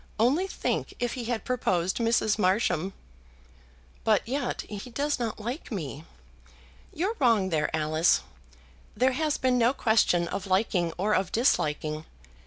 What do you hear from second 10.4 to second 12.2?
liking or of disliking.